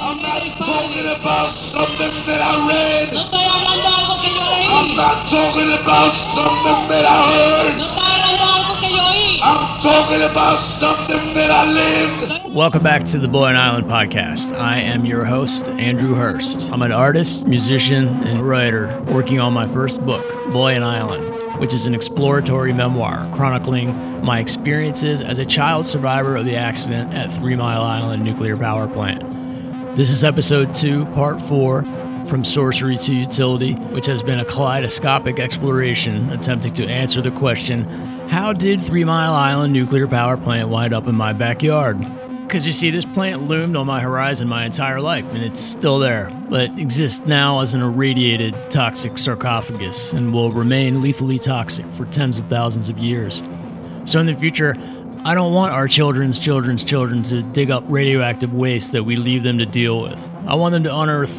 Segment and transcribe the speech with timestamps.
[0.00, 3.12] I'm not talking about something that I read.
[3.12, 7.78] No estoy hablando algo que yo I'm not talking about something that I heard.
[7.78, 9.40] No estoy hablando algo que yo oí.
[9.42, 12.54] I'm talking about something that I lived.
[12.54, 14.56] Welcome back to the Boy and Island podcast.
[14.56, 16.72] I am your host, Andrew Hurst.
[16.72, 21.74] I'm an artist, musician, and writer working on my first book, Boy and Island, which
[21.74, 27.32] is an exploratory memoir chronicling my experiences as a child survivor of the accident at
[27.32, 29.47] Three Mile Island Nuclear Power Plant.
[29.98, 31.82] This is episode two, part four,
[32.26, 37.82] from sorcery to utility, which has been a kaleidoscopic exploration attempting to answer the question
[38.28, 41.98] how did Three Mile Island Nuclear Power Plant wind up in my backyard?
[42.42, 45.98] Because you see, this plant loomed on my horizon my entire life, and it's still
[45.98, 52.04] there, but exists now as an irradiated toxic sarcophagus and will remain lethally toxic for
[52.04, 53.42] tens of thousands of years.
[54.04, 54.76] So in the future,
[55.24, 59.42] I don't want our children's children's children to dig up radioactive waste that we leave
[59.42, 60.18] them to deal with.
[60.46, 61.38] I want them to unearth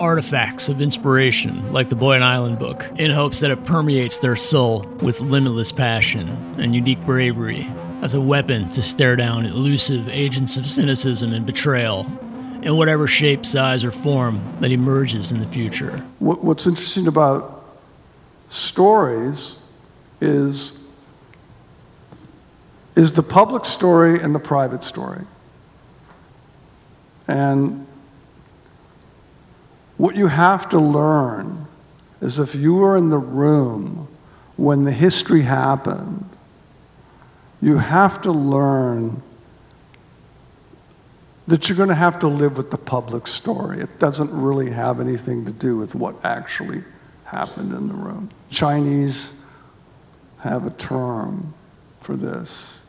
[0.00, 4.36] artifacts of inspiration, like the Boy and Island book, in hopes that it permeates their
[4.36, 6.28] soul with limitless passion
[6.58, 7.66] and unique bravery
[8.02, 12.06] as a weapon to stare down elusive agents of cynicism and betrayal
[12.62, 15.98] in whatever shape, size, or form that emerges in the future.
[16.18, 17.64] What's interesting about
[18.48, 19.56] stories
[20.20, 20.78] is
[22.96, 25.22] is the public story and the private story.
[27.28, 27.86] And
[29.98, 31.66] what you have to learn
[32.20, 34.08] is if you were in the room
[34.56, 36.28] when the history happened,
[37.60, 39.22] you have to learn
[41.48, 43.80] that you're going to have to live with the public story.
[43.80, 46.82] It doesn't really have anything to do with what actually
[47.24, 48.30] happened in the room.
[48.50, 49.34] Chinese
[50.38, 51.54] have a term
[52.00, 52.82] for this.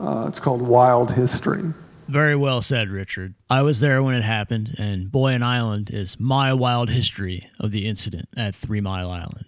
[0.00, 1.72] Uh, it's called wild history.
[2.08, 3.34] Very well said, Richard.
[3.48, 7.70] I was there when it happened, and Boy and Island is my wild history of
[7.70, 9.46] the incident at Three Mile Island.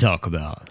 [0.00, 0.70] Talk about.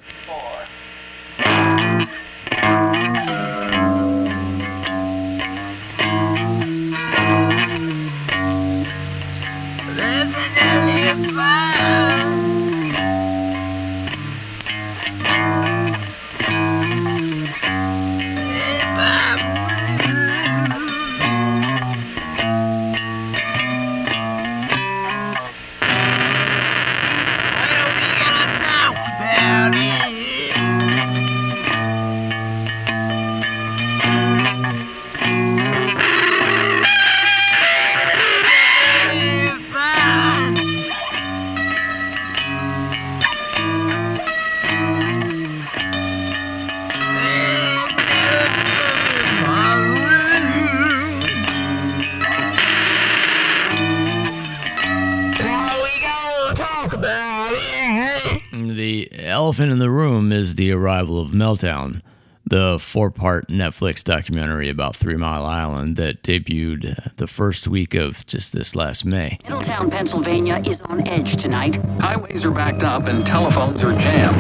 [59.60, 62.02] Elephant in the room is the arrival of Meltdown,
[62.46, 67.94] the four part Netflix documentary about Three Mile Island that debuted uh, the first week
[67.94, 69.38] of just this last May.
[69.44, 71.76] Middletown, Pennsylvania is on edge tonight.
[72.00, 74.40] Highways are backed up and telephones are jammed.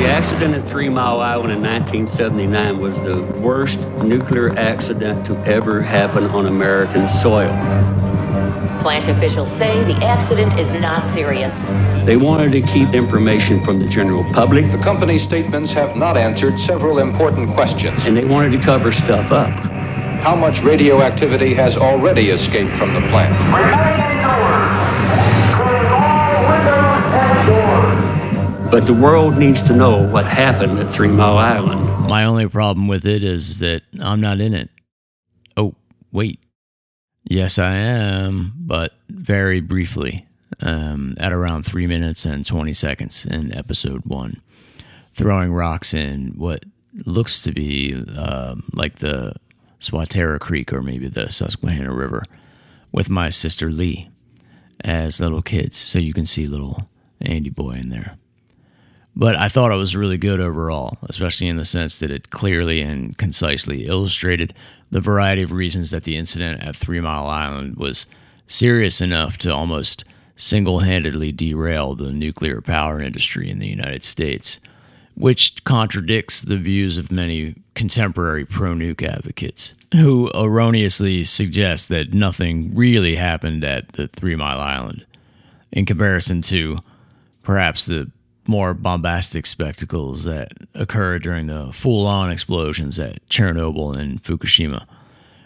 [0.00, 5.80] The accident at Three Mile Island in 1979 was the worst nuclear accident to ever
[5.80, 7.54] happen on American soil.
[8.86, 11.58] Plant officials say the accident is not serious.
[12.04, 16.56] They wanted to keep information from the general public, The company's statements have not answered
[16.60, 18.06] several important questions.
[18.06, 19.50] and they wanted to cover stuff up.
[20.20, 23.34] How much radioactivity has already escaped from the plant?
[28.70, 32.06] But the world needs to know what happened at Three Mile Island.
[32.06, 34.70] My only problem with it is that I'm not in it.
[35.56, 35.74] Oh,
[36.12, 36.38] wait.
[37.28, 40.24] Yes, I am, but very briefly,
[40.60, 44.40] um, at around three minutes and 20 seconds in episode one,
[45.12, 46.64] throwing rocks in what
[47.04, 49.34] looks to be um, like the
[49.80, 52.22] Swatara Creek or maybe the Susquehanna River
[52.92, 54.08] with my sister Lee
[54.84, 55.76] as little kids.
[55.76, 56.88] So you can see little
[57.20, 58.16] Andy Boy in there.
[59.16, 62.82] But I thought it was really good overall, especially in the sense that it clearly
[62.82, 64.54] and concisely illustrated
[64.90, 68.06] the variety of reasons that the incident at Three Mile Island was
[68.46, 70.04] serious enough to almost
[70.36, 74.60] single handedly derail the nuclear power industry in the United States,
[75.14, 82.74] which contradicts the views of many contemporary pro nuke advocates who erroneously suggest that nothing
[82.74, 85.06] really happened at the Three Mile Island
[85.72, 86.78] in comparison to
[87.42, 88.10] perhaps the
[88.48, 94.86] more bombastic spectacles that occurred during the full on explosions at Chernobyl and Fukushima.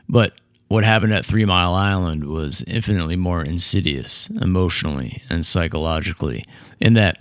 [0.08, 0.34] But
[0.68, 6.44] what happened at Three Mile Island was infinitely more insidious emotionally and psychologically,
[6.78, 7.18] in that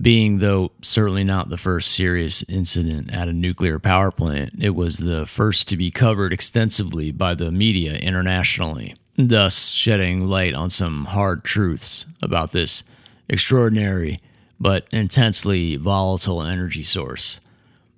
[0.00, 4.98] being, though certainly not the first serious incident at a nuclear power plant, it was
[4.98, 11.06] the first to be covered extensively by the media internationally, thus shedding light on some
[11.06, 12.84] hard truths about this
[13.28, 14.20] extraordinary
[14.58, 17.40] but intensely volatile energy source,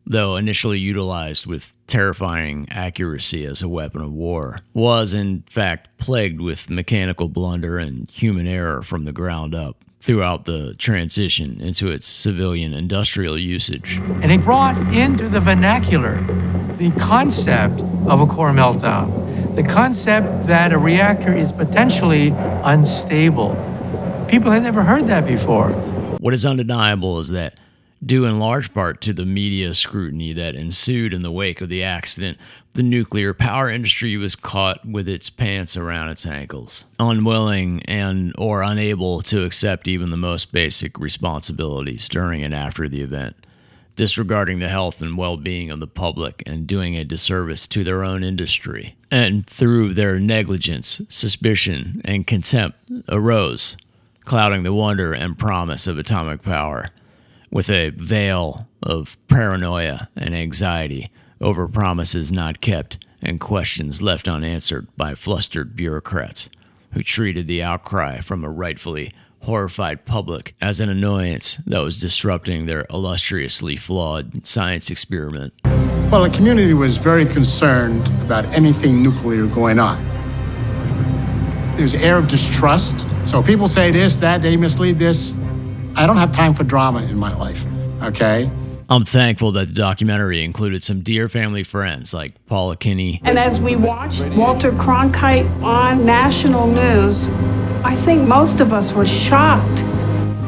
[0.07, 6.41] though initially utilized with terrifying accuracy as a weapon of war, was in fact plagued
[6.41, 12.07] with mechanical blunder and human error from the ground up throughout the transition into its
[12.07, 13.99] civilian industrial usage.
[14.23, 16.21] And they brought into the vernacular
[16.77, 22.29] the concept of a core meltdown, the concept that a reactor is potentially
[22.63, 23.57] unstable.
[24.29, 25.71] People had never heard that before.
[26.29, 27.59] What is undeniable is that,
[28.05, 31.83] due in large part to the media scrutiny that ensued in the wake of the
[31.83, 32.37] accident,
[32.75, 38.61] the nuclear power industry was caught with its pants around its ankles, unwilling and or
[38.61, 43.35] unable to accept even the most basic responsibilities during and after the event,
[43.97, 48.23] disregarding the health and well-being of the public and doing a disservice to their own
[48.23, 48.97] industry.
[49.11, 52.77] And through their negligence, suspicion, and contempt
[53.09, 53.79] arose
[54.29, 56.89] clouding the wonder and promise of atomic power
[57.51, 61.11] with a veil of paranoia and anxiety
[61.41, 66.51] over promises not kept and questions left unanswered by flustered bureaucrats
[66.93, 69.11] who treated the outcry from a rightfully
[69.45, 75.55] horrified public as an annoyance that was disrupting their illustriously flawed science experiment.
[75.65, 80.08] Well, the community was very concerned about anything nuclear going on.
[81.79, 83.07] There's an air of distrust.
[83.25, 85.37] So people say this, that, they mislead this.
[85.95, 87.65] I don't have time for drama in my life,
[88.03, 88.51] okay?
[88.89, 93.21] I'm thankful that the documentary included some dear family friends like Paula Kinney.
[93.23, 97.17] And as we watched Walter Cronkite on national news,
[97.85, 99.77] I think most of us were shocked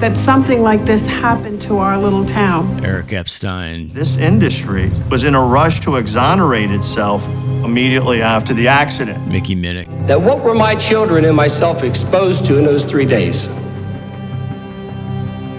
[0.01, 2.85] that something like this happened to our little town.
[2.85, 3.93] Eric Epstein.
[3.93, 7.25] This industry was in a rush to exonerate itself
[7.65, 9.27] immediately after the accident.
[9.27, 10.07] Mickey Minnick.
[10.07, 13.47] That what were my children and myself exposed to in those three days?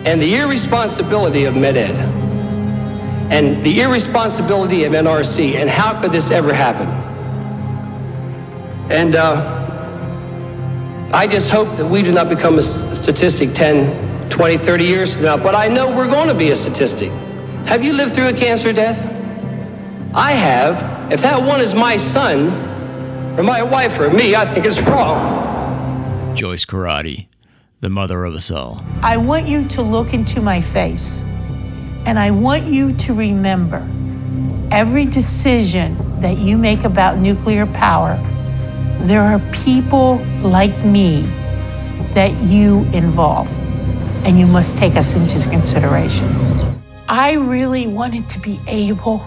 [0.06, 1.96] And the irresponsibility of Met-Ed
[3.32, 6.88] and the irresponsibility of NRC, and how could this ever happen?
[8.92, 9.60] And uh,
[11.14, 15.24] I just hope that we do not become a statistic 10, 20, 30 years from
[15.24, 17.10] now, but I know we're going to be a statistic.
[17.68, 19.02] Have you lived through a cancer death?
[20.14, 21.01] I have.
[21.12, 22.48] If that one is my son,
[23.38, 26.34] or my wife, or me, I think it's wrong.
[26.38, 27.28] Joyce Corradi,
[27.82, 28.82] the mother of us all.
[29.04, 31.20] I want you to look into my face,
[32.06, 33.86] and I want you to remember
[34.72, 38.16] every decision that you make about nuclear power,
[39.02, 41.24] there are people like me
[42.14, 43.52] that you involve,
[44.26, 46.82] and you must take us into consideration.
[47.10, 49.26] I really wanted to be able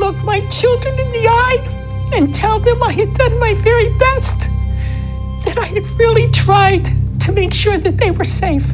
[0.00, 4.48] look my children in the eye and tell them I had done my very best,
[5.44, 6.86] that I had really tried
[7.20, 8.66] to make sure that they were safe.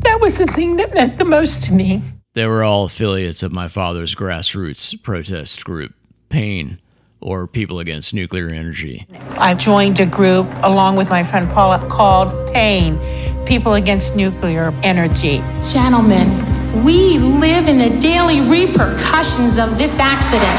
[0.00, 2.02] That was the thing that meant the most to me.
[2.34, 5.94] They were all affiliates of my father's grassroots protest group,
[6.28, 6.78] PAIN,
[7.20, 9.06] or People Against Nuclear Energy.
[9.30, 12.98] I joined a group along with my friend Paula called PAIN,
[13.46, 15.38] People Against Nuclear Energy.
[15.62, 16.47] Gentlemen,
[16.84, 20.58] we live in the daily repercussions of this accident.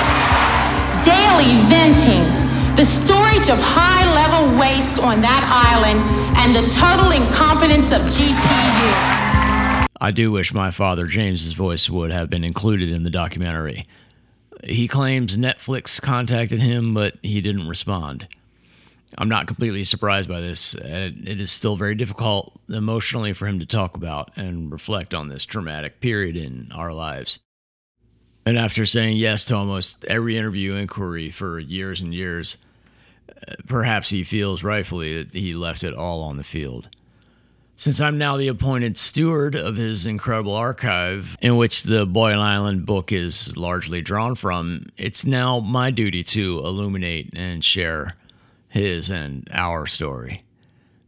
[1.03, 2.43] Daily ventings,
[2.75, 5.99] the storage of high level waste on that island,
[6.37, 9.87] and the total incompetence of GPU.
[10.01, 13.85] I do wish my father James's voice would have been included in the documentary.
[14.63, 18.27] He claims Netflix contacted him, but he didn't respond.
[19.17, 20.75] I'm not completely surprised by this.
[20.75, 25.45] It is still very difficult emotionally for him to talk about and reflect on this
[25.45, 27.39] traumatic period in our lives.
[28.45, 32.57] And after saying yes to almost every interview inquiry for years and years,
[33.29, 36.89] uh, perhaps he feels rightfully that he left it all on the field.
[37.77, 42.41] Since I'm now the appointed steward of his incredible archive, in which the Boy and
[42.41, 48.15] Island book is largely drawn from, it's now my duty to illuminate and share
[48.69, 50.43] his and our story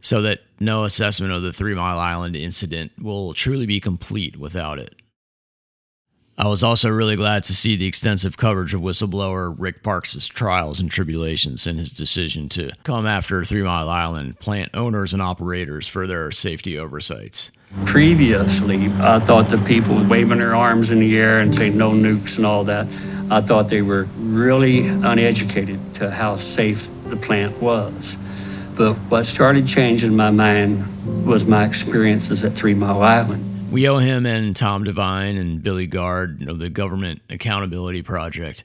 [0.02, 4.78] so that no assessment of the Three Mile Island incident will truly be complete without
[4.78, 4.94] it.
[6.36, 10.80] I was also really glad to see the extensive coverage of whistleblower Rick Parks' trials
[10.80, 15.86] and tribulations and his decision to come after Three Mile Island plant owners and operators
[15.86, 17.52] for their safety oversights.
[17.86, 22.38] Previously, I thought the people waving their arms in the air and saying no nukes
[22.38, 22.88] and all that,
[23.30, 28.16] I thought they were really uneducated to how safe the plant was.
[28.74, 30.84] But what started changing my mind
[31.26, 33.70] was my experiences at Three Mile Island.
[33.70, 38.64] We owe him and Tom Devine and Billie Garde of the Government Accountability Project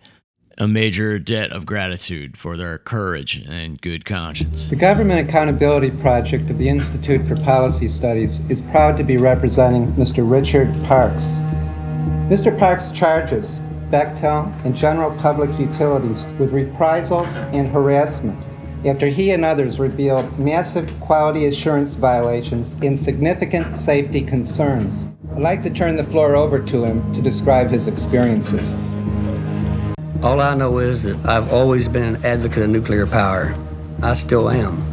[0.60, 4.68] a major debt of gratitude for their courage and good conscience.
[4.70, 9.86] The Government Accountability Project of the Institute for Policy Studies is proud to be representing
[9.94, 10.28] Mr.
[10.28, 11.26] Richard Parks.
[12.28, 12.58] Mr.
[12.58, 13.60] Parks charges
[13.90, 18.38] Bechtel and General Public Utilities with reprisals and harassment
[18.86, 25.06] after he and others revealed massive quality assurance violations and significant safety concerns.
[25.36, 28.74] I'd like to turn the floor over to him to describe his experiences.
[30.22, 33.56] All I know is that I've always been an advocate of nuclear power.
[34.02, 34.84] I still am.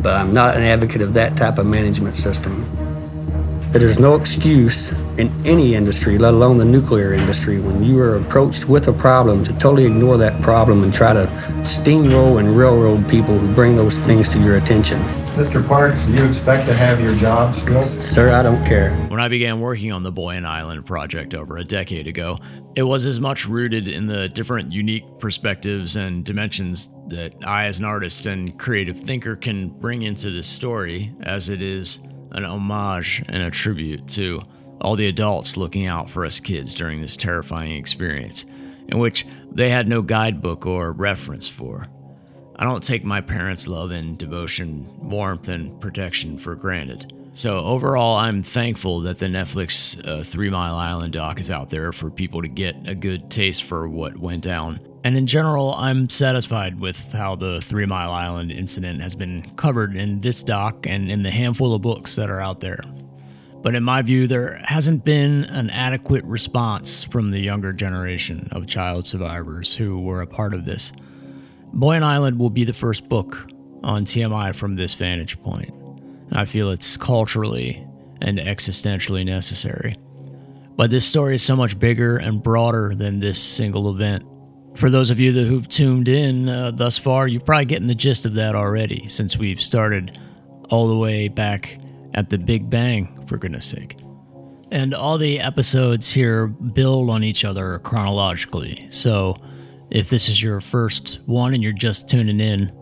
[0.00, 2.83] But I'm not an advocate of that type of management system.
[3.74, 8.68] There's no excuse in any industry, let alone the nuclear industry, when you are approached
[8.68, 11.26] with a problem to totally ignore that problem and try to
[11.62, 15.02] steamroll and railroad people who bring those things to your attention.
[15.34, 15.66] Mr.
[15.66, 17.84] Parks, do you expect to have your job still?
[18.00, 18.94] Sir, I don't care.
[19.08, 22.38] When I began working on the Boy and Island project over a decade ago,
[22.76, 27.80] it was as much rooted in the different unique perspectives and dimensions that I, as
[27.80, 31.98] an artist and creative thinker, can bring into this story as it is
[32.34, 34.42] an homage and a tribute to
[34.80, 38.44] all the adults looking out for us kids during this terrifying experience,
[38.88, 41.86] in which they had no guidebook or reference for.
[42.56, 47.12] I don't take my parents' love and devotion, warmth, and protection for granted.
[47.32, 51.92] So, overall, I'm thankful that the Netflix uh, Three Mile Island doc is out there
[51.92, 56.08] for people to get a good taste for what went down and in general, I'm
[56.08, 61.10] satisfied with how the Three Mile Island incident has been covered in this doc and
[61.10, 62.80] in the handful of books that are out there.
[63.60, 68.66] But in my view, there hasn't been an adequate response from the younger generation of
[68.66, 70.90] child survivors who were a part of this.
[71.74, 73.50] Boy and Island will be the first book
[73.82, 75.72] on TMI from this vantage point.
[76.30, 77.86] And I feel it's culturally
[78.22, 79.98] and existentially necessary.
[80.76, 84.24] But this story is so much bigger and broader than this single event
[84.74, 87.94] for those of you that who've tuned in uh, thus far, you're probably getting the
[87.94, 90.18] gist of that already since we've started
[90.70, 91.78] all the way back
[92.14, 93.96] at the Big Bang, for goodness sake.
[94.70, 98.88] And all the episodes here build on each other chronologically.
[98.90, 99.36] So
[99.90, 102.72] if this is your first one and you're just tuning in,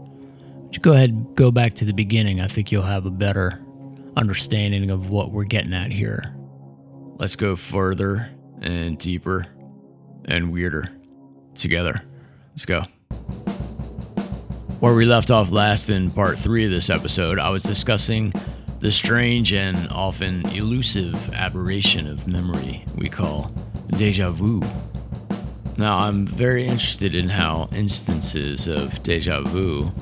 [0.81, 2.41] go ahead and go back to the beginning.
[2.41, 3.63] I think you'll have a better
[4.17, 6.35] understanding of what we're getting at here.
[7.17, 8.31] Let's go further
[8.63, 9.45] and deeper
[10.25, 11.01] and weirder
[11.54, 12.02] together.
[12.50, 12.82] Let's go.
[14.80, 18.32] Where we left off last in part three of this episode, I was discussing
[18.80, 23.52] the strange and often elusive aberration of memory we call
[23.97, 24.61] deja vu.
[25.76, 29.92] Now, I'm very interested in how instances of deja vu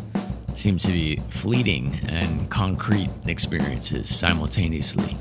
[0.54, 5.16] seem to be fleeting and concrete experiences simultaneously.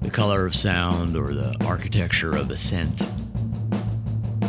[0.00, 3.02] The color of sound or the architecture of a scent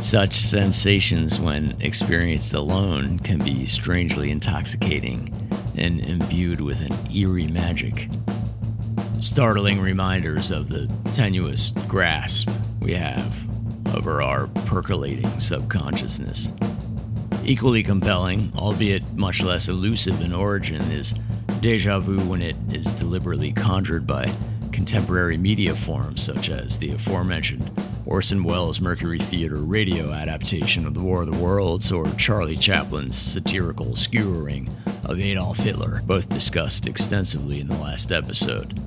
[0.06, 5.34] such sensations, when experienced alone, can be strangely intoxicating
[5.76, 8.08] and imbued with an eerie magic.
[9.20, 12.48] Startling reminders of the tenuous grasp
[12.82, 13.36] we have
[13.96, 16.52] over our percolating subconsciousness.
[17.44, 21.16] Equally compelling, albeit much less elusive in origin, is
[21.62, 24.32] deja vu when it is deliberately conjured by
[24.72, 27.72] contemporary media forms such as the aforementioned
[28.06, 33.18] Orson Welles' Mercury Theater radio adaptation of The War of the Worlds or Charlie Chaplin's
[33.18, 34.70] satirical skewering
[35.04, 38.80] of Adolf Hitler, both discussed extensively in the last episode.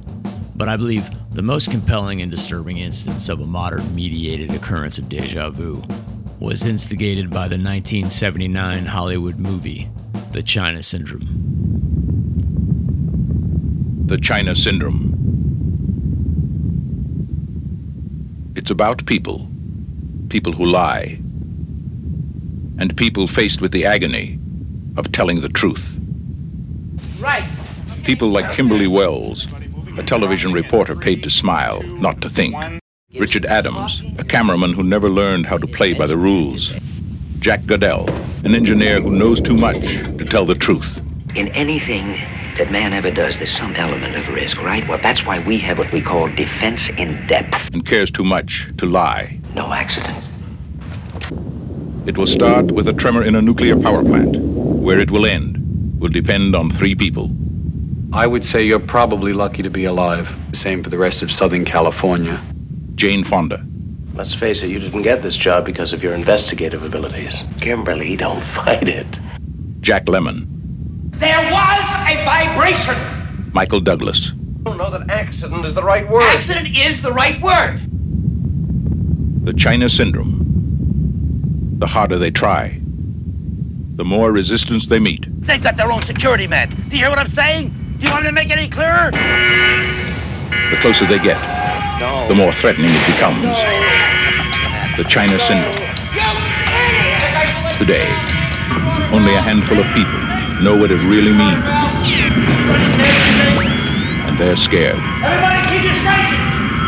[0.54, 5.08] But I believe the most compelling and disturbing instance of a modern mediated occurrence of
[5.08, 5.82] deja vu
[6.38, 9.88] was instigated by the 1979 Hollywood movie,
[10.30, 11.26] The China Syndrome.
[14.06, 15.07] The China Syndrome.
[18.58, 19.46] It's about people
[20.30, 21.16] people who lie,
[22.80, 24.36] and people faced with the agony
[24.96, 25.84] of telling the truth.
[27.20, 27.48] Right.
[28.04, 29.46] People like Kimberly Wells,
[29.96, 32.52] a television reporter paid to smile, not to think.
[33.14, 36.72] Richard Adams, a cameraman who never learned how to play by the rules.
[37.38, 38.08] Jack Godell,
[38.44, 40.98] an engineer who knows too much to tell the truth.
[41.36, 42.16] In anything
[42.58, 44.86] that man ever does, there's some element of risk, right?
[44.88, 47.54] Well, that's why we have what we call defense in depth.
[47.72, 49.40] And cares too much to lie.
[49.54, 50.24] No accident.
[52.06, 54.36] It will start with a tremor in a nuclear power plant.
[54.38, 55.56] Where it will end
[56.00, 57.30] will depend on three people.
[58.12, 60.28] I would say you're probably lucky to be alive.
[60.52, 62.42] Same for the rest of Southern California.
[62.94, 63.64] Jane Fonda.
[64.14, 67.42] Let's face it, you didn't get this job because of your investigative abilities.
[67.60, 69.06] Kimberly, don't fight it.
[69.80, 70.57] Jack Lemmon.
[71.18, 72.94] There was a vibration.
[73.52, 74.30] Michael Douglas.
[74.30, 76.22] I don't know that accident is the right word.
[76.22, 77.80] Accident is the right word.
[79.44, 81.78] The China Syndrome.
[81.80, 82.78] The harder they try,
[83.96, 85.26] the more resistance they meet.
[85.44, 86.70] They've got their own security man.
[86.70, 87.74] Do you hear what I'm saying?
[87.98, 89.10] Do you want me to make it any clearer?
[90.70, 91.38] The closer they get,
[92.28, 93.42] the more threatening it becomes.
[94.96, 95.74] The China Syndrome.
[97.76, 98.06] Today,
[99.12, 101.64] only a handful of people know what it really means.
[104.26, 104.96] And they're scared.
[105.24, 106.40] Everybody keep your station.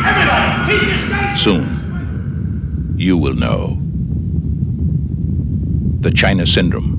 [0.06, 1.38] Everybody keep your station.
[1.38, 3.76] Soon, you will know.
[6.00, 6.96] The China Syndrome.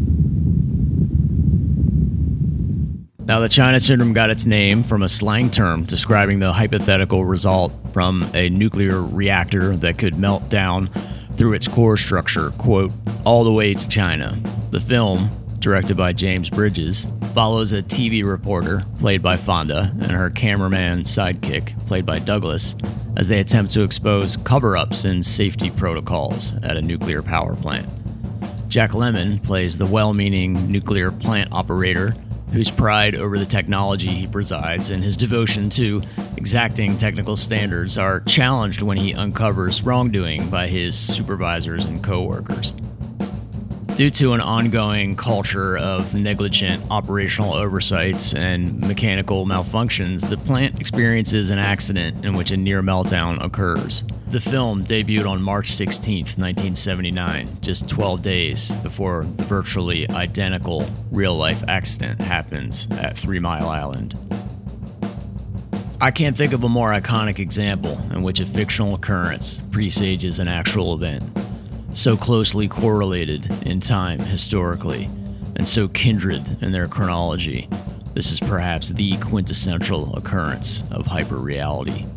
[3.25, 7.73] Now, the China Syndrome got its name from a slang term describing the hypothetical result
[7.93, 10.89] from a nuclear reactor that could melt down
[11.33, 12.91] through its core structure, quote,
[13.25, 14.37] all the way to China.
[14.71, 15.29] The film,
[15.61, 21.77] directed by James Bridges, follows a TV reporter, played by Fonda, and her cameraman sidekick,
[21.87, 22.75] played by Douglas,
[23.15, 27.87] as they attempt to expose cover ups and safety protocols at a nuclear power plant.
[28.67, 32.13] Jack Lemmon plays the well meaning nuclear plant operator
[32.51, 36.01] whose pride over the technology he presides and his devotion to
[36.35, 42.73] exacting technical standards are challenged when he uncovers wrongdoing by his supervisors and coworkers.
[44.01, 51.51] Due to an ongoing culture of negligent operational oversights and mechanical malfunctions, the plant experiences
[51.51, 54.03] an accident in which a near meltdown occurs.
[54.31, 61.35] The film debuted on March 16, 1979, just 12 days before the virtually identical real
[61.35, 64.17] life accident happens at Three Mile Island.
[66.01, 70.47] I can't think of a more iconic example in which a fictional occurrence presages an
[70.47, 71.21] actual event
[71.93, 75.09] so closely correlated in time historically,
[75.55, 77.67] and so kindred in their chronology.
[78.13, 82.07] This is perhaps the quintessential occurrence of hyperreality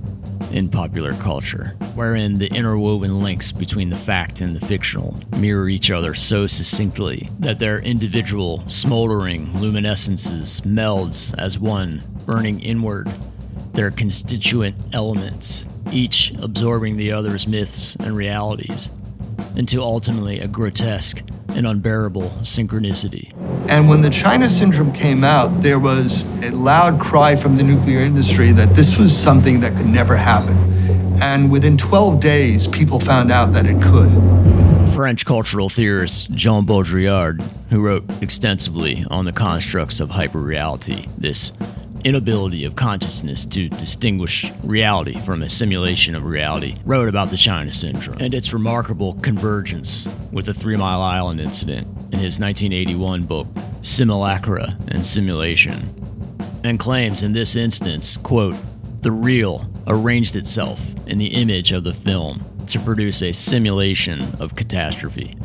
[0.52, 5.90] in popular culture, wherein the interwoven links between the fact and the fictional mirror each
[5.90, 13.10] other so succinctly that their individual smoldering luminescences melds as one, burning inward,
[13.72, 18.90] their constituent elements, each absorbing the other's myths and realities
[19.57, 23.33] into ultimately a grotesque and unbearable synchronicity.
[23.69, 28.01] And when the China Syndrome came out, there was a loud cry from the nuclear
[28.01, 30.57] industry that this was something that could never happen.
[31.23, 34.11] And within 12 days, people found out that it could.
[34.93, 41.53] French cultural theorist Jean Baudrillard, who wrote extensively on the constructs of hyperreality, this
[42.05, 47.73] inability of consciousness to distinguish reality from a simulation of reality, wrote about the China
[47.73, 53.49] Syndrome and its remarkable convergence with the Three Mile Island incident in his 1981 book,
[53.81, 55.83] Simulacra and Simulation,
[56.62, 58.57] and claims in this instance, quote,
[59.03, 64.57] the real arranged itself in the image of the film to produce a simulation of
[64.57, 65.37] catastrophe.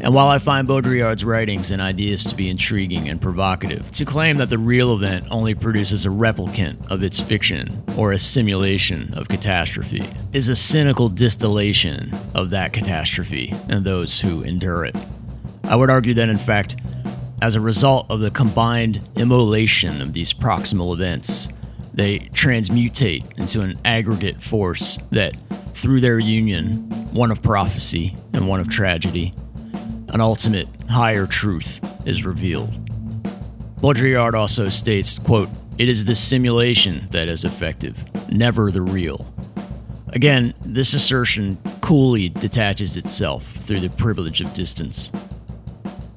[0.00, 4.36] And while I find Baudrillard's writings and ideas to be intriguing and provocative, to claim
[4.36, 9.28] that the real event only produces a replicant of its fiction or a simulation of
[9.28, 14.96] catastrophe is a cynical distillation of that catastrophe and those who endure it.
[15.64, 16.76] I would argue that, in fact,
[17.42, 21.48] as a result of the combined immolation of these proximal events,
[21.92, 25.34] they transmutate into an aggregate force that,
[25.74, 29.34] through their union, one of prophecy and one of tragedy,
[30.08, 32.72] an ultimate higher truth is revealed.
[33.80, 37.96] Baudrillard also states, quote, it is the simulation that is effective,
[38.30, 39.32] never the real.
[40.08, 45.12] Again, this assertion coolly detaches itself through the privilege of distance.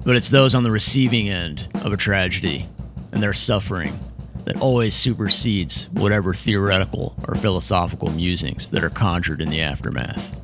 [0.04, 2.68] But it's those on the receiving end of a tragedy
[3.12, 4.00] and their suffering
[4.46, 10.36] that always supersedes whatever theoretical or philosophical musings that are conjured in the aftermath.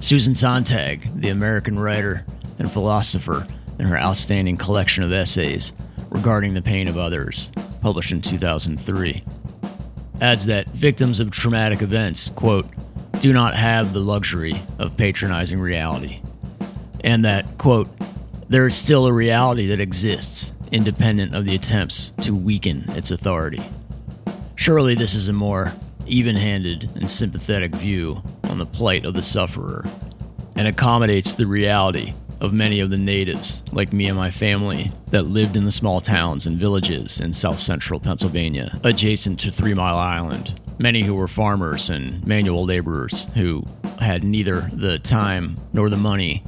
[0.00, 2.24] Susan Sontag, the American writer
[2.58, 3.46] and philosopher,
[3.78, 5.72] in her outstanding collection of essays
[6.10, 9.22] regarding the pain of others, published in 2003,
[10.20, 12.66] adds that victims of traumatic events, quote,
[13.20, 16.20] do not have the luxury of patronizing reality,
[17.02, 17.88] and that, quote,
[18.48, 23.62] there is still a reality that exists independent of the attempts to weaken its authority.
[24.56, 25.72] Surely this is a more
[26.06, 29.84] even handed and sympathetic view on the plight of the sufferer
[30.56, 35.22] and accommodates the reality of many of the natives, like me and my family, that
[35.22, 39.96] lived in the small towns and villages in south central Pennsylvania, adjacent to Three Mile
[39.96, 40.60] Island.
[40.78, 43.64] Many who were farmers and manual laborers who
[44.00, 46.44] had neither the time nor the money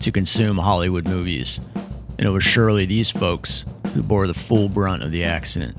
[0.00, 1.60] to consume Hollywood movies.
[2.18, 5.76] And it was surely these folks who bore the full brunt of the accident.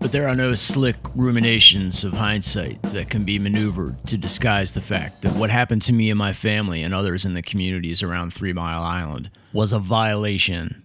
[0.00, 4.80] But there are no slick ruminations of hindsight that can be maneuvered to disguise the
[4.80, 8.32] fact that what happened to me and my family and others in the communities around
[8.32, 10.82] Three Mile Island was a violation.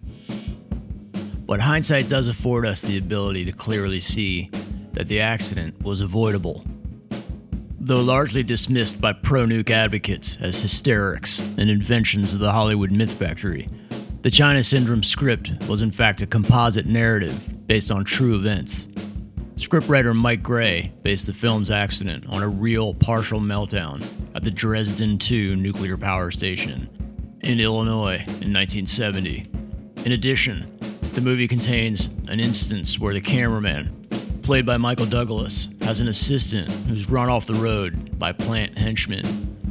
[1.46, 4.50] But hindsight does afford us the ability to clearly see
[4.94, 6.64] that the accident was avoidable.
[7.78, 13.12] Though largely dismissed by pro nuke advocates as hysterics and inventions of the Hollywood myth
[13.12, 13.68] factory,
[14.22, 18.88] the China Syndrome script was in fact a composite narrative based on true events.
[19.56, 25.16] Scriptwriter Mike Gray based the film's accident on a real partial meltdown at the Dresden
[25.16, 26.88] 2 nuclear power station
[27.42, 29.48] in Illinois in 1970.
[30.04, 30.76] In addition,
[31.14, 34.06] the movie contains an instance where the cameraman,
[34.42, 39.24] played by Michael Douglas, has an assistant who's run off the road by plant henchmen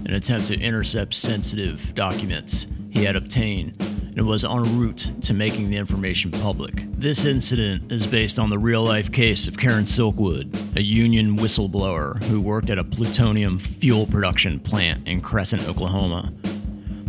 [0.06, 5.34] in an attempt to intercept sensitive documents he had obtained and was en route to
[5.34, 6.86] making the information public.
[6.98, 12.22] This incident is based on the real life case of Karen Silkwood, a union whistleblower
[12.26, 16.32] who worked at a plutonium fuel production plant in Crescent, Oklahoma.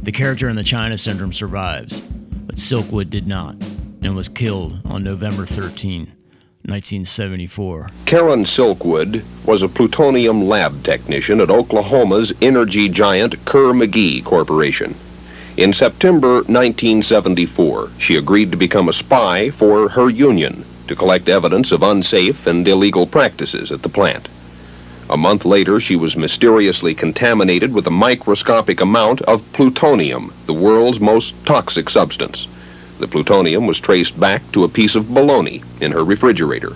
[0.02, 3.56] The character in the China Syndrome survives, but Silkwood did not
[4.02, 6.00] and was killed on November 13,
[6.66, 7.88] 1974.
[8.06, 14.94] Karen Silkwood was a plutonium lab technician at Oklahoma's energy giant Kerr-McGee Corporation.
[15.56, 21.70] In September 1974, she agreed to become a spy for her union to collect evidence
[21.70, 24.28] of unsafe and illegal practices at the plant.
[25.08, 30.98] A month later, she was mysteriously contaminated with a microscopic amount of plutonium, the world's
[30.98, 32.48] most toxic substance.
[32.98, 36.72] The plutonium was traced back to a piece of bologna in her refrigerator.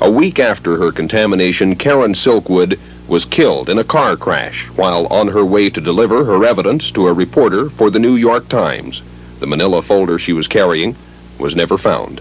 [0.00, 5.28] A week after her contamination, Karen Silkwood was killed in a car crash while on
[5.28, 9.02] her way to deliver her evidence to a reporter for the New York Times.
[9.40, 10.96] The manila folder she was carrying
[11.38, 12.20] was never found.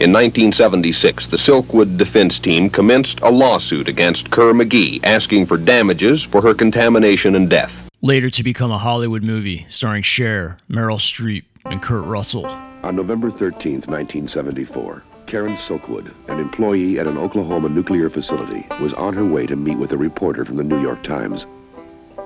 [0.00, 6.40] In 1976, the Silkwood defense team commenced a lawsuit against Kerr-McGee asking for damages for
[6.42, 7.88] her contamination and death.
[8.00, 12.46] Later to become a Hollywood movie starring Cher, Meryl Streep, and Kurt Russell.
[12.82, 19.14] On November 13, 1974, Karen Silkwood, an employee at an Oklahoma nuclear facility, was on
[19.14, 21.46] her way to meet with a reporter from the New York Times.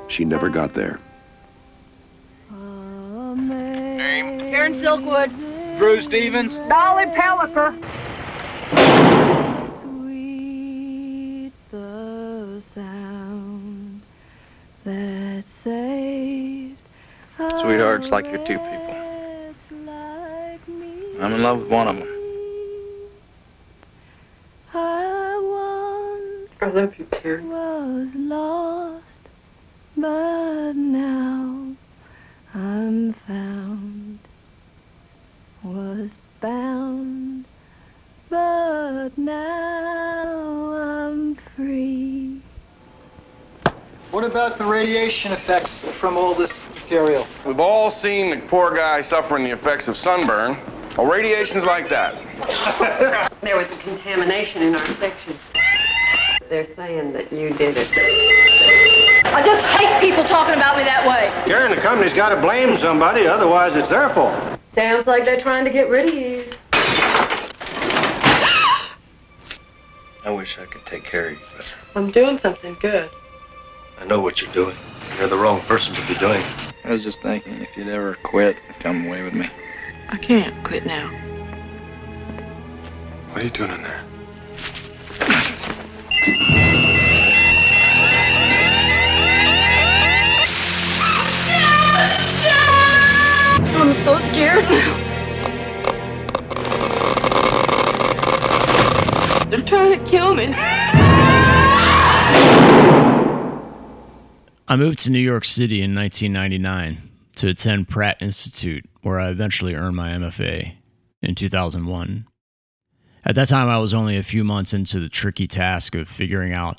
[0.09, 0.99] She never got there.
[2.51, 4.41] Name?
[4.51, 5.31] Karen Silkwood.
[5.79, 6.57] Drew Stephens.
[6.69, 7.79] Dolly Pelliker.
[9.85, 14.03] Sweet the sound
[14.83, 16.77] that saved
[17.37, 18.97] Sweethearts like your two people.
[21.21, 22.16] I'm in love with one of them.
[26.67, 27.49] I I love you, Karen.
[27.49, 29.05] was lost,
[29.97, 31.77] but now
[32.53, 34.19] I'm found.
[35.63, 37.45] Was bound,
[38.29, 42.41] but now I'm free.
[44.11, 47.29] What about the radiation effects from all this material?
[47.47, 50.59] We've all seen the poor guy suffering the effects of sunburn.
[50.99, 53.31] Well, radiation's like that.
[53.43, 55.39] There was a contamination in our section.
[56.49, 57.89] They're saying that you did it.
[59.27, 61.33] I just hate people talking about me that way.
[61.47, 64.61] Karen, the company's got to blame somebody, otherwise it's their fault.
[64.65, 66.45] Sounds like they're trying to get rid of you.
[70.25, 73.11] I wish I could take care of you, but I'm doing something good.
[73.99, 74.77] I know what you're doing.
[75.19, 76.41] You're the wrong person to be doing.
[76.41, 76.75] it.
[76.85, 79.49] I was just thinking, if you'd ever quit, come away with me.
[80.11, 81.09] I can't quit now.
[83.31, 84.06] What are you doing in there?
[93.79, 94.67] I'm so scared.
[99.51, 100.53] They're trying to kill me.
[104.69, 109.75] I moved to New York City in 1999 to attend Pratt Institute, where I eventually
[109.75, 110.75] earned my MFA
[111.23, 112.27] in 2001.
[113.27, 116.53] At that time, I was only a few months into the tricky task of figuring
[116.53, 116.79] out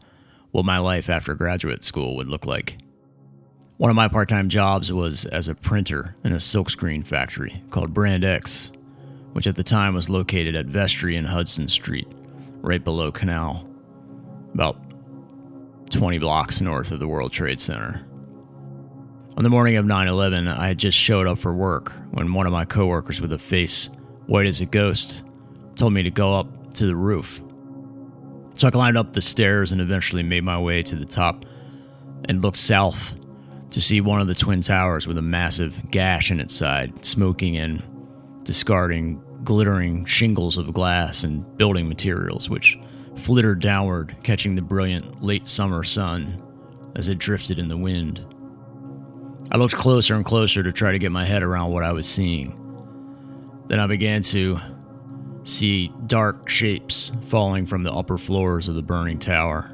[0.51, 2.77] what my life after graduate school would look like.
[3.75, 7.93] One of my part time jobs was as a printer in a silkscreen factory called
[7.93, 8.71] Brand X,
[9.33, 12.07] which at the time was located at Vestry and Hudson Street,
[12.61, 13.67] right below Canal,
[14.53, 14.79] about
[15.89, 18.07] 20 blocks north of the World Trade Center.
[19.35, 22.47] On the morning of 9 11, I had just showed up for work when one
[22.47, 23.89] of my coworkers with a face
[24.27, 25.23] white as a ghost
[25.77, 27.41] told me to go up to the roof.
[28.55, 31.45] So I climbed up the stairs and eventually made my way to the top
[32.25, 33.15] and looked south
[33.69, 37.57] to see one of the twin towers with a massive gash in its side, smoking
[37.57, 37.83] and
[38.43, 42.79] discarding glittering shingles of glass and building materials, which
[43.15, 46.41] flittered downward, catching the brilliant late summer sun
[46.95, 48.25] as it drifted in the wind.
[49.51, 52.07] I looked closer and closer to try to get my head around what I was
[52.07, 52.63] seeing.
[53.67, 54.59] Then I began to
[55.47, 59.71] see dark shapes falling from the upper floors of the burning tower.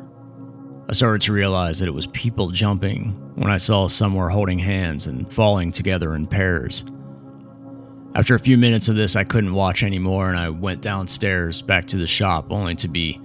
[0.88, 4.60] I started to realize that it was people jumping when I saw some were holding
[4.60, 6.84] hands and falling together in pairs.
[8.14, 11.86] After a few minutes of this, I couldn't watch anymore and I went downstairs back
[11.88, 13.20] to the shop only to be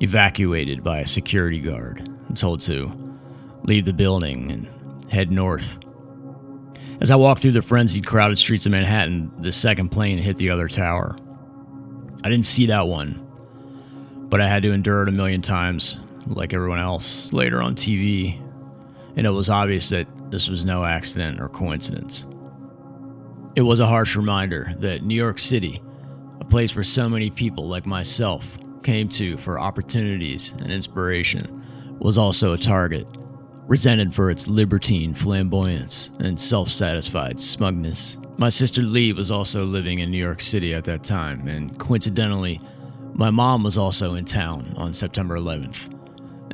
[0.00, 2.92] evacuated by a security guard and told to
[3.62, 5.78] leave the building and head north.
[7.00, 10.50] As I walked through the frenzied, crowded streets of Manhattan, the second plane hit the
[10.50, 11.16] other tower.
[12.24, 13.20] I didn't see that one,
[14.30, 18.40] but I had to endure it a million times, like everyone else, later on TV,
[19.14, 22.26] and it was obvious that this was no accident or coincidence.
[23.56, 25.82] It was a harsh reminder that New York City,
[26.40, 31.62] a place where so many people like myself came to for opportunities and inspiration,
[31.98, 33.06] was also a target,
[33.66, 38.16] resented for its libertine flamboyance and self satisfied smugness.
[38.36, 42.60] My sister Lee was also living in New York City at that time, and coincidentally,
[43.12, 45.92] my mom was also in town on September 11th.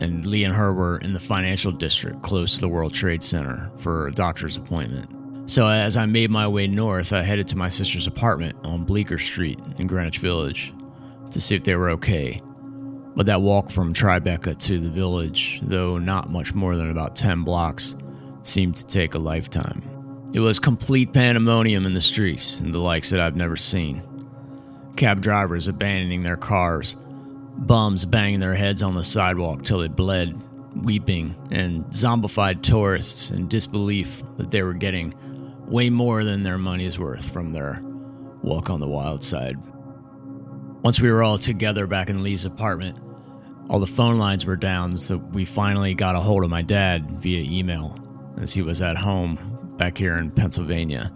[0.03, 3.71] And Lee and her were in the financial district close to the World Trade Center
[3.79, 5.51] for a doctor's appointment.
[5.51, 9.19] So, as I made my way north, I headed to my sister's apartment on Bleecker
[9.19, 10.75] Street in Greenwich Village
[11.31, 12.43] to see if they were okay.
[13.16, 17.43] But that walk from Tribeca to the village, though not much more than about 10
[17.43, 17.97] blocks,
[18.43, 19.89] seemed to take a lifetime.
[20.33, 24.03] It was complete pandemonium in the streets and the likes that I've never seen.
[24.95, 26.95] Cab drivers abandoning their cars,
[27.57, 30.40] bums banging their heads on the sidewalk till they bled,
[30.85, 35.14] weeping, and zombified tourists in disbelief that they were getting
[35.66, 37.81] way more than their money's worth from their
[38.43, 39.59] walk on the wild side.
[40.83, 42.97] Once we were all together back in Lee's apartment,
[43.69, 47.11] all the phone lines were down, so we finally got a hold of my dad
[47.21, 47.99] via email
[48.40, 49.50] as he was at home
[49.81, 51.11] back here in Pennsylvania.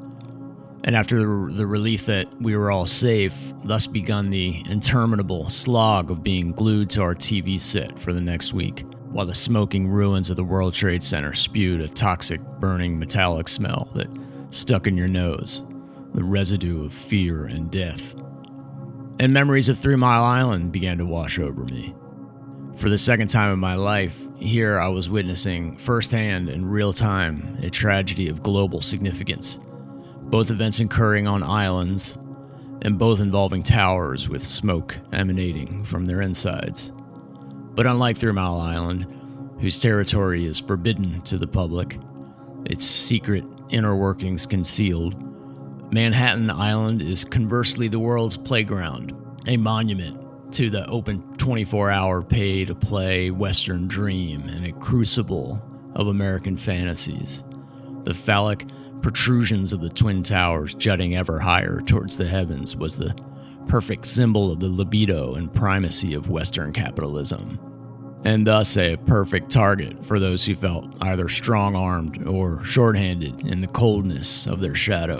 [0.84, 6.10] And after the, the relief that we were all safe, thus begun the interminable slog
[6.10, 10.30] of being glued to our TV set for the next week, while the smoking ruins
[10.30, 14.08] of the World Trade Center spewed a toxic, burning metallic smell that
[14.48, 15.62] stuck in your nose,
[16.14, 18.14] the residue of fear and death
[19.20, 21.94] and memories of Three Mile Island began to wash over me.
[22.76, 27.58] For the second time in my life, here I was witnessing firsthand in real time
[27.62, 29.58] a tragedy of global significance,
[30.22, 32.18] both events occurring on islands
[32.82, 36.92] and both involving towers with smoke emanating from their insides.
[37.74, 39.06] But unlike Three Island,
[39.60, 41.98] whose territory is forbidden to the public,
[42.66, 45.14] its secret inner workings concealed,
[45.92, 49.14] Manhattan Island is conversely the world's playground,
[49.46, 50.23] a monument
[50.54, 55.60] to the open 24 hour pay to play Western dream and a crucible
[55.96, 57.42] of American fantasies.
[58.04, 58.64] The phallic
[59.02, 63.16] protrusions of the Twin Towers jutting ever higher towards the heavens was the
[63.66, 67.58] perfect symbol of the libido and primacy of Western capitalism,
[68.24, 73.60] and thus a perfect target for those who felt either strong armed or short-handed in
[73.60, 75.18] the coldness of their shadow.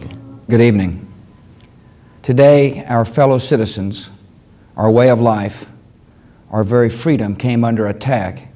[0.49, 1.13] Good evening.
[2.23, 4.11] Today, our fellow citizens,
[4.77, 5.69] our way of life,
[6.51, 8.49] our very freedom came under attack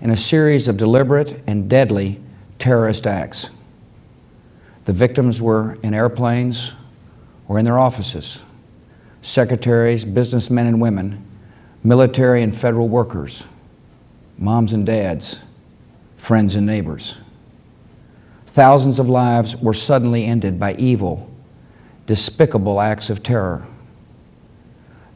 [0.00, 2.20] in a series of deliberate and deadly
[2.58, 3.50] terrorist acts.
[4.84, 6.72] The victims were in airplanes
[7.48, 8.42] or in their offices
[9.22, 11.24] secretaries, businessmen and women,
[11.82, 13.44] military and federal workers,
[14.36, 15.40] moms and dads,
[16.18, 17.16] friends and neighbors.
[18.46, 21.30] Thousands of lives were suddenly ended by evil,
[22.04, 23.66] despicable acts of terror.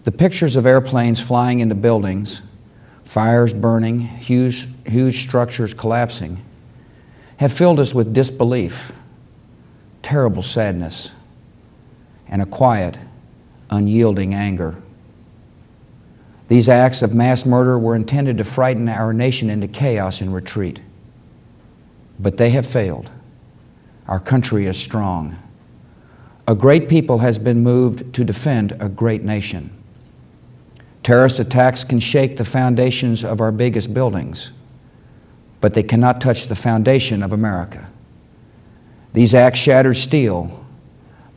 [0.08, 2.40] The pictures of airplanes flying into buildings,
[3.04, 6.42] fires burning, huge, huge structures collapsing,
[7.36, 8.90] have filled us with disbelief,
[10.00, 11.12] terrible sadness,
[12.26, 12.98] and a quiet,
[13.68, 14.76] unyielding anger.
[16.48, 20.80] These acts of mass murder were intended to frighten our nation into chaos and retreat.
[22.18, 23.10] But they have failed.
[24.06, 25.36] Our country is strong.
[26.46, 29.74] A great people has been moved to defend a great nation.
[31.08, 34.52] Terrorist attacks can shake the foundations of our biggest buildings,
[35.58, 37.88] but they cannot touch the foundation of America.
[39.14, 40.66] These acts shatter steel,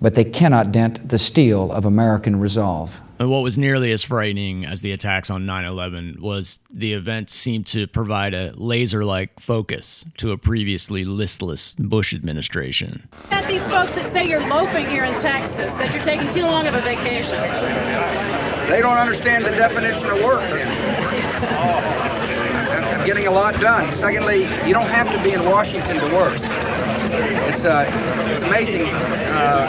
[0.02, 3.00] but they cannot dent the steel of American resolve.
[3.18, 7.30] And what was nearly as frightening as the attacks on 9 11 was the event
[7.30, 13.08] seemed to provide a laser like focus to a previously listless Bush administration.
[13.32, 16.68] At these folks that say you're loafing here in Texas, that you're taking too long
[16.68, 18.21] of a vacation.
[18.72, 20.66] They don't understand the definition of work then.
[23.02, 23.94] I'm getting a lot done.
[23.96, 26.40] Secondly, you don't have to be in Washington to work.
[27.52, 27.86] It's, uh,
[28.34, 29.68] it's amazing uh,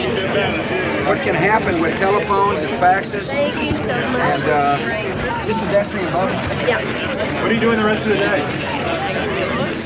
[1.08, 3.24] what can happen with telephones and faxes.
[3.24, 4.20] Thank you so much.
[4.20, 6.30] And uh, just a destiny above.
[6.68, 7.42] Yeah.
[7.42, 8.42] What are you doing the rest of the day?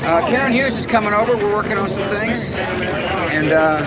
[0.05, 1.35] Uh, Karen Hughes is coming over.
[1.35, 2.39] We're working on some things.
[2.53, 3.83] And uh,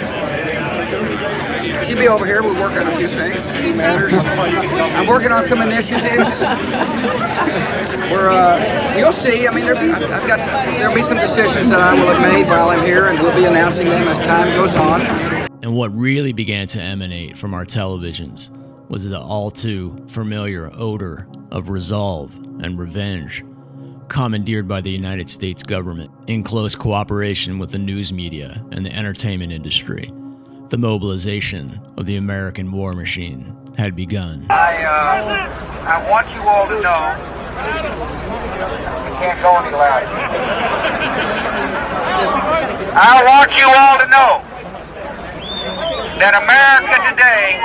[1.87, 2.43] she'll be over here.
[2.43, 3.43] We're working on a few things.
[3.81, 6.29] I'm working on some initiatives.
[8.11, 9.47] We're, uh, you'll see.
[9.47, 12.71] I mean, there, I've got there'll be some decisions that I will have made while
[12.71, 15.01] I'm here, and we'll be announcing them as time goes on.
[15.63, 18.51] And what really began to emanate from our televisions
[18.89, 23.45] was the all too familiar odor of resolve and revenge,
[24.09, 28.93] commandeered by the United States government in close cooperation with the news media and the
[28.93, 30.11] entertainment industry.
[30.71, 34.47] The mobilization of the American war machine had begun.
[34.51, 37.11] I, uh, I want you all to know
[39.03, 40.07] you can't go any louder.
[42.95, 44.47] I want you all to know
[46.23, 47.59] that America today,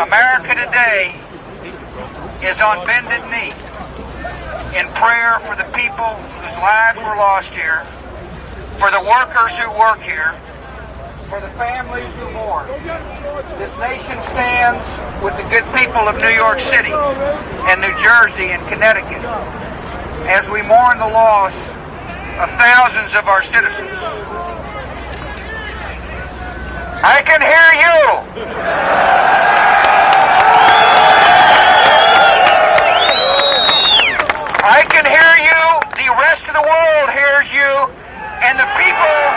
[0.00, 1.12] America today
[2.40, 3.52] is on bended knee
[4.72, 7.84] in prayer for the people whose lives were lost here,
[8.80, 10.32] for the workers who work here,
[11.32, 12.68] for the families who mourn.
[13.56, 14.84] This nation stands
[15.24, 19.24] with the good people of New York City and New Jersey and Connecticut
[20.28, 21.56] as we mourn the loss
[22.36, 23.96] of thousands of our citizens.
[27.00, 27.96] I can hear you.
[34.68, 35.62] I can hear you.
[35.96, 37.88] The rest of the world hears you.
[38.44, 39.31] And the people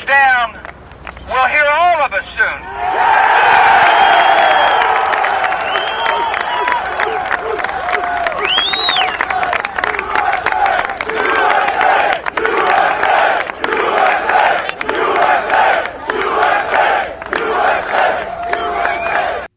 [0.00, 0.54] down
[1.28, 3.62] will hear all of us soon.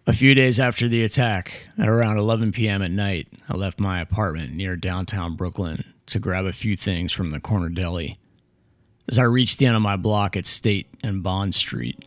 [0.07, 2.81] A few days after the attack, at around 11 p.m.
[2.81, 7.31] at night, I left my apartment near downtown Brooklyn to grab a few things from
[7.31, 8.17] the corner deli.
[9.07, 12.03] As I reached the end of my block at State and Bond Street,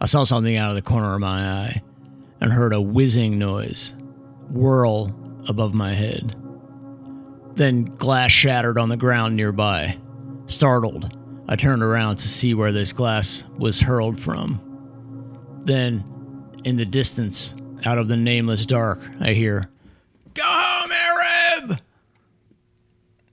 [0.00, 1.82] I saw something out of the corner of my eye
[2.40, 3.94] and heard a whizzing noise
[4.48, 5.14] whirl
[5.46, 6.34] above my head.
[7.54, 9.98] Then glass shattered on the ground nearby.
[10.46, 14.60] Startled, I turned around to see where this glass was hurled from.
[15.64, 16.04] Then,
[16.64, 19.68] in the distance, out of the nameless dark, I hear,
[20.32, 20.69] Go!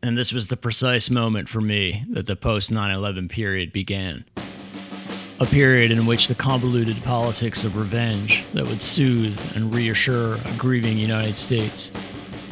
[0.08, 4.24] And this was the precise moment for me that the post 9 11 period began.
[5.42, 10.54] A period in which the convoluted politics of revenge that would soothe and reassure a
[10.58, 11.92] grieving United States,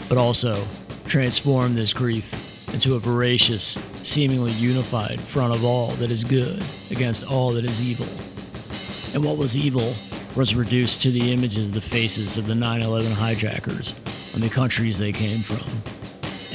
[0.10, 0.62] but also
[1.06, 7.26] transform this grief into a voracious, seemingly unified front of all that is good against
[7.26, 9.15] all that is evil.
[9.15, 9.94] And what was evil
[10.36, 13.95] was reduced to the images the faces of the 9 11 hijackers
[14.34, 15.95] and the countries they came from,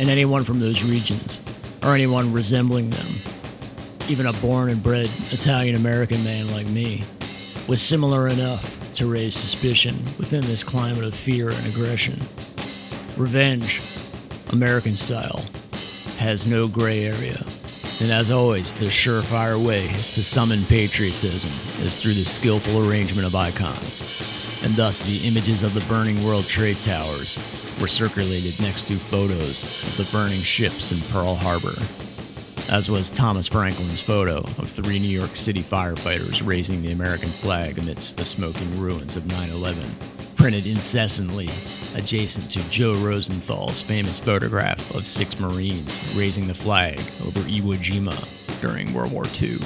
[0.00, 1.42] and anyone from those regions,
[1.82, 3.06] or anyone resembling them.
[4.08, 7.04] Even a born and bred Italian American man like me
[7.68, 12.18] was similar enough to raise suspicion within this climate of fear and aggression.
[13.18, 13.82] Revenge,
[14.52, 15.44] American style,
[16.16, 17.44] has no gray area.
[18.00, 21.50] And as always, the surefire way to summon patriotism
[21.84, 24.39] is through the skillful arrangement of icons.
[24.62, 27.38] And thus, the images of the burning World Trade Towers
[27.80, 31.72] were circulated next to photos of the burning ships in Pearl Harbor,
[32.70, 37.78] as was Thomas Franklin's photo of three New York City firefighters raising the American flag
[37.78, 39.90] amidst the smoking ruins of 9 11,
[40.36, 41.48] printed incessantly
[41.96, 48.60] adjacent to Joe Rosenthal's famous photograph of six Marines raising the flag over Iwo Jima
[48.60, 49.56] during World War II.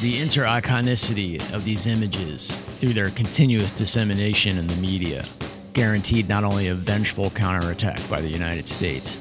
[0.00, 5.24] The inter-iconicity of these images, through their continuous dissemination in the media,
[5.72, 9.16] guaranteed not only a vengeful counterattack by the United States,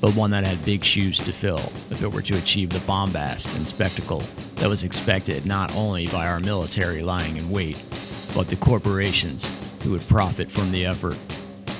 [0.00, 3.54] but one that had big shoes to fill if it were to achieve the bombast
[3.56, 4.24] and spectacle
[4.56, 7.80] that was expected not only by our military lying in wait,
[8.34, 11.16] but the corporations who would profit from the effort,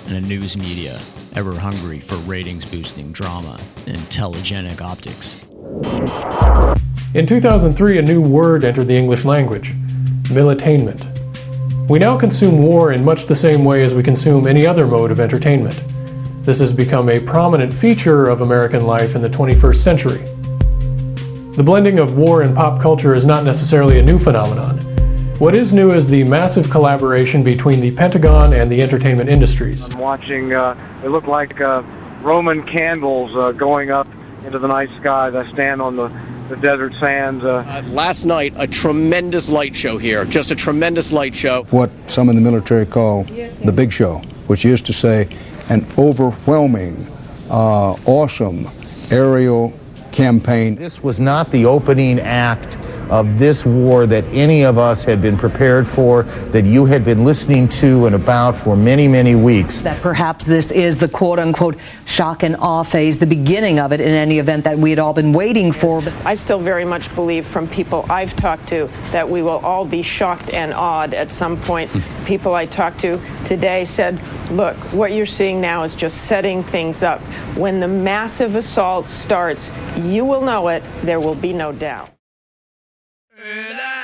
[0.07, 1.01] and a news media
[1.35, 5.45] ever hungry for ratings boosting drama and telegenic optics.
[7.17, 9.75] In 2003, a new word entered the English language
[10.25, 11.01] militainment.
[11.89, 15.11] We now consume war in much the same way as we consume any other mode
[15.11, 15.83] of entertainment.
[16.45, 20.19] This has become a prominent feature of American life in the 21st century.
[21.57, 24.77] The blending of war and pop culture is not necessarily a new phenomenon.
[25.39, 29.87] What is new is the massive collaboration between the Pentagon and the entertainment industries.
[29.87, 31.83] I'm watching, uh, it looked like uh,
[32.21, 34.07] Roman candles uh, going up
[34.45, 36.09] into the night sky as I stand on the,
[36.49, 37.45] the desert sands.
[37.45, 41.65] Uh, last night, a tremendous light show here, just a tremendous light show.
[41.71, 45.29] What some in the military call the big show, which is to say,
[45.69, 47.07] an overwhelming,
[47.51, 48.71] uh, awesome
[49.11, 49.73] aerial
[50.13, 50.77] campaign.
[50.77, 52.77] This was not the opening act
[53.11, 57.25] of this war that any of us had been prepared for, that you had been
[57.25, 59.81] listening to and about for many, many weeks.
[59.81, 64.01] That perhaps this is the quote unquote shock and awe phase, the beginning of it
[64.01, 66.03] in any event that we had all been waiting for.
[66.25, 70.03] I still very much believe from people I've talked to that we will all be
[70.03, 71.91] shocked and awed at some point.
[71.91, 72.25] Hmm.
[72.25, 77.03] people I talked to today said, look, what you're seeing now is just setting things
[77.03, 77.21] up.
[77.57, 82.16] When the massive assault starts, you will know it, there will be no doubt.
[83.39, 83.96] Like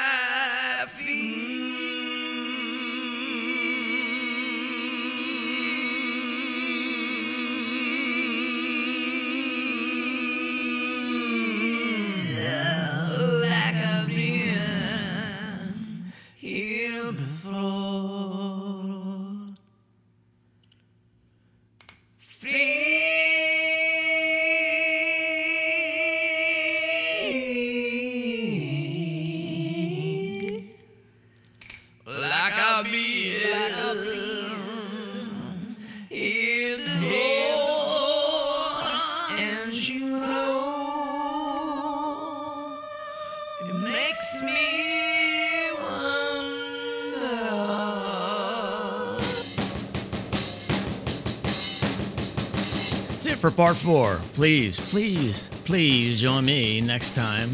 [53.43, 54.21] for part four.
[54.35, 57.49] Please, please, please join me next time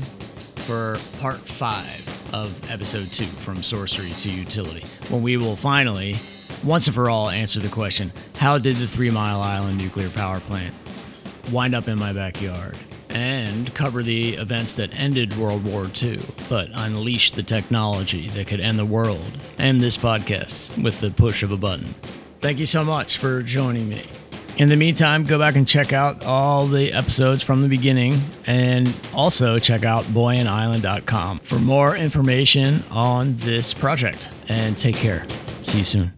[0.66, 6.14] for part five of episode two from sorcery to utility, when we will finally,
[6.62, 10.40] once and for all, answer the question how did the Three Mile Island nuclear power
[10.40, 10.74] plant
[11.50, 12.76] wind up in my backyard?
[13.08, 16.20] And cover the events that ended World War II,
[16.50, 21.42] but unleashed the technology that could end the world and this podcast with the push
[21.42, 21.94] of a button.
[22.40, 24.04] Thank you so much for joining me.
[24.58, 28.92] In the meantime, go back and check out all the episodes from the beginning and
[29.14, 34.30] also check out boyandisland.com for more information on this project.
[34.48, 35.24] And take care.
[35.62, 36.17] See you soon.